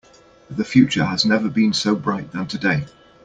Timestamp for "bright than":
1.93-2.47